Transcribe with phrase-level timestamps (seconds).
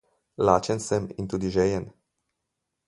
[0.47, 1.85] Lačen sem in tudi žejen.